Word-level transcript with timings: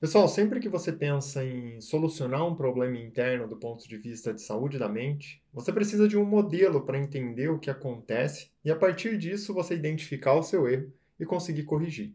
Pessoal, 0.00 0.26
sempre 0.26 0.60
que 0.60 0.68
você 0.70 0.90
pensa 0.90 1.44
em 1.44 1.78
solucionar 1.78 2.46
um 2.46 2.54
problema 2.54 2.96
interno 2.96 3.46
do 3.46 3.54
ponto 3.54 3.86
de 3.86 3.98
vista 3.98 4.32
de 4.32 4.40
saúde 4.40 4.78
da 4.78 4.88
mente, 4.88 5.42
você 5.52 5.70
precisa 5.70 6.08
de 6.08 6.16
um 6.16 6.24
modelo 6.24 6.86
para 6.86 6.98
entender 6.98 7.50
o 7.50 7.58
que 7.58 7.68
acontece 7.68 8.48
e, 8.64 8.70
a 8.70 8.76
partir 8.76 9.18
disso, 9.18 9.52
você 9.52 9.74
identificar 9.74 10.32
o 10.32 10.42
seu 10.42 10.66
erro 10.66 10.90
e 11.18 11.26
conseguir 11.26 11.64
corrigir. 11.64 12.14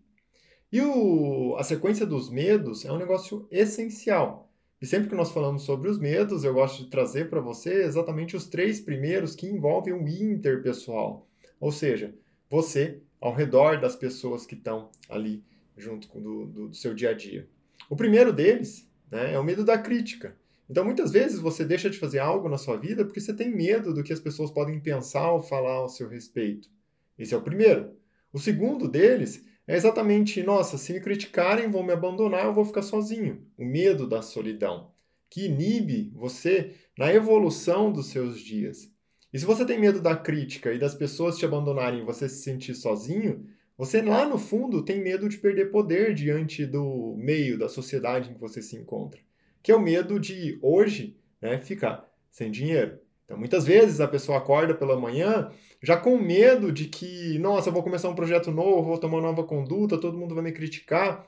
E 0.71 0.81
o, 0.81 1.55
a 1.59 1.63
sequência 1.63 2.07
dos 2.07 2.27
medos 2.27 2.83
é 2.85 2.91
um 2.91 2.97
negócio 2.97 3.47
essencial. 3.51 4.49
E 4.81 4.87
sempre 4.87 5.07
que 5.07 5.15
nós 5.15 5.29
falamos 5.29 5.61
sobre 5.61 5.87
os 5.87 5.99
medos, 5.99 6.43
eu 6.43 6.55
gosto 6.55 6.83
de 6.83 6.89
trazer 6.89 7.29
para 7.29 7.39
você 7.39 7.83
exatamente 7.83 8.35
os 8.35 8.47
três 8.47 8.79
primeiros 8.79 9.35
que 9.35 9.45
envolvem 9.45 9.93
o 9.93 10.07
interpessoal. 10.07 11.27
Ou 11.59 11.71
seja, 11.71 12.15
você 12.49 12.99
ao 13.21 13.31
redor 13.31 13.79
das 13.79 13.95
pessoas 13.95 14.43
que 14.43 14.55
estão 14.55 14.89
ali 15.07 15.43
junto 15.77 16.07
do, 16.19 16.45
do, 16.47 16.67
do 16.69 16.75
seu 16.75 16.95
dia 16.95 17.11
a 17.11 17.13
dia. 17.13 17.47
O 17.89 17.95
primeiro 17.95 18.33
deles 18.33 18.89
né, 19.11 19.33
é 19.33 19.39
o 19.39 19.43
medo 19.43 19.63
da 19.63 19.77
crítica. 19.77 20.35
Então, 20.69 20.83
muitas 20.83 21.11
vezes 21.11 21.39
você 21.39 21.63
deixa 21.63 21.89
de 21.89 21.99
fazer 21.99 22.19
algo 22.19 22.49
na 22.49 22.57
sua 22.57 22.75
vida 22.75 23.05
porque 23.05 23.19
você 23.19 23.33
tem 23.33 23.55
medo 23.55 23.93
do 23.93 24.03
que 24.03 24.13
as 24.13 24.19
pessoas 24.19 24.49
podem 24.49 24.79
pensar 24.79 25.31
ou 25.31 25.41
falar 25.41 25.73
ao 25.73 25.89
seu 25.89 26.09
respeito. 26.09 26.69
Esse 27.17 27.33
é 27.33 27.37
o 27.37 27.41
primeiro. 27.41 27.91
O 28.33 28.39
segundo 28.39 28.87
deles 28.87 29.45
é 29.67 29.75
exatamente: 29.75 30.41
nossa, 30.43 30.77
se 30.77 30.91
me 30.91 30.99
criticarem, 30.99 31.69
vão 31.69 31.83
me 31.83 31.93
abandonar, 31.93 32.45
eu 32.45 32.53
vou 32.53 32.65
ficar 32.65 32.81
sozinho. 32.81 33.45
O 33.57 33.63
medo 33.63 34.07
da 34.07 34.21
solidão, 34.21 34.91
que 35.29 35.45
inibe 35.45 36.11
você 36.15 36.73
na 36.97 37.13
evolução 37.13 37.91
dos 37.91 38.07
seus 38.07 38.39
dias. 38.39 38.91
E 39.31 39.39
se 39.39 39.45
você 39.45 39.65
tem 39.65 39.79
medo 39.79 40.01
da 40.01 40.15
crítica 40.15 40.73
e 40.73 40.79
das 40.79 40.95
pessoas 40.95 41.37
te 41.37 41.45
abandonarem 41.45 41.99
e 41.99 42.05
você 42.05 42.27
se 42.29 42.41
sentir 42.41 42.73
sozinho, 42.73 43.45
você 43.77 44.01
lá 44.01 44.25
no 44.25 44.37
fundo 44.37 44.83
tem 44.83 45.01
medo 45.01 45.27
de 45.27 45.37
perder 45.37 45.71
poder 45.71 46.13
diante 46.13 46.65
do 46.65 47.15
meio, 47.17 47.57
da 47.57 47.67
sociedade 47.67 48.29
em 48.29 48.33
que 48.33 48.39
você 48.39 48.61
se 48.61 48.75
encontra. 48.75 49.19
Que 49.61 49.71
é 49.71 49.75
o 49.75 49.81
medo 49.81 50.19
de 50.19 50.57
hoje 50.61 51.17
né, 51.41 51.59
ficar 51.59 52.09
sem 52.31 52.51
dinheiro. 52.51 52.99
Então, 53.25 53.37
muitas 53.37 53.65
vezes 53.65 53.99
a 53.99 54.07
pessoa 54.07 54.37
acorda 54.37 54.73
pela 54.75 54.99
manhã 54.99 55.51
já 55.81 55.97
com 55.97 56.17
medo 56.17 56.71
de 56.71 56.85
que, 56.85 57.37
nossa, 57.39 57.69
eu 57.69 57.73
vou 57.73 57.83
começar 57.83 58.07
um 58.09 58.15
projeto 58.15 58.51
novo, 58.51 58.83
vou 58.83 58.97
tomar 58.97 59.17
uma 59.17 59.29
nova 59.29 59.43
conduta, 59.43 59.97
todo 59.97 60.17
mundo 60.17 60.35
vai 60.35 60.43
me 60.43 60.51
criticar. 60.51 61.27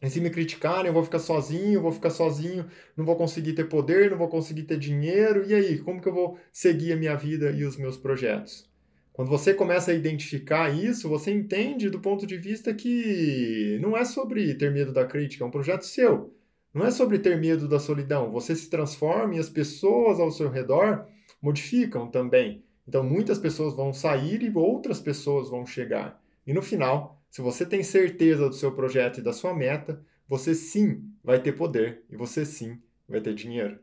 E 0.00 0.10
se 0.10 0.20
me 0.20 0.30
criticarem, 0.30 0.86
eu 0.86 0.92
vou 0.92 1.04
ficar 1.04 1.18
sozinho, 1.20 1.80
vou 1.80 1.92
ficar 1.92 2.10
sozinho, 2.10 2.66
não 2.96 3.04
vou 3.04 3.16
conseguir 3.16 3.52
ter 3.52 3.68
poder, 3.68 4.10
não 4.10 4.18
vou 4.18 4.28
conseguir 4.28 4.64
ter 4.64 4.78
dinheiro. 4.78 5.44
E 5.46 5.54
aí, 5.54 5.78
como 5.78 6.00
que 6.00 6.08
eu 6.08 6.14
vou 6.14 6.38
seguir 6.52 6.92
a 6.92 6.96
minha 6.96 7.14
vida 7.16 7.50
e 7.52 7.64
os 7.64 7.76
meus 7.76 7.96
projetos? 7.96 8.71
Quando 9.12 9.28
você 9.28 9.52
começa 9.52 9.90
a 9.90 9.94
identificar 9.94 10.70
isso, 10.70 11.08
você 11.08 11.30
entende 11.30 11.90
do 11.90 12.00
ponto 12.00 12.26
de 12.26 12.38
vista 12.38 12.72
que 12.72 13.78
não 13.80 13.96
é 13.96 14.04
sobre 14.04 14.54
ter 14.54 14.72
medo 14.72 14.92
da 14.92 15.04
crítica, 15.04 15.44
é 15.44 15.46
um 15.46 15.50
projeto 15.50 15.84
seu. 15.84 16.34
Não 16.72 16.86
é 16.86 16.90
sobre 16.90 17.18
ter 17.18 17.38
medo 17.38 17.68
da 17.68 17.78
solidão. 17.78 18.32
Você 18.32 18.56
se 18.56 18.70
transforma 18.70 19.34
e 19.34 19.38
as 19.38 19.50
pessoas 19.50 20.18
ao 20.18 20.30
seu 20.30 20.48
redor 20.48 21.06
modificam 21.42 22.10
também. 22.10 22.64
Então, 22.88 23.04
muitas 23.04 23.38
pessoas 23.38 23.74
vão 23.74 23.92
sair 23.92 24.42
e 24.42 24.56
outras 24.56 24.98
pessoas 24.98 25.50
vão 25.50 25.66
chegar. 25.66 26.20
E 26.46 26.54
no 26.54 26.62
final, 26.62 27.22
se 27.30 27.42
você 27.42 27.66
tem 27.66 27.82
certeza 27.82 28.48
do 28.48 28.54
seu 28.54 28.72
projeto 28.72 29.18
e 29.18 29.22
da 29.22 29.32
sua 29.32 29.54
meta, 29.54 30.02
você 30.26 30.54
sim 30.54 31.04
vai 31.22 31.40
ter 31.40 31.52
poder 31.52 32.02
e 32.10 32.16
você 32.16 32.46
sim 32.46 32.80
vai 33.06 33.20
ter 33.20 33.34
dinheiro. 33.34 33.78